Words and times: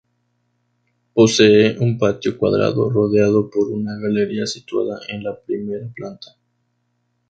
Posee 1.13 1.77
un 1.77 1.99
patio 1.99 2.35
cuadrado 2.35 2.89
rodeado 2.89 3.51
por 3.51 3.69
una 3.69 3.93
galería 3.99 4.47
situada 4.47 4.99
en 5.09 5.21
la 5.23 5.39
primera 5.39 5.85
planta. 5.95 6.35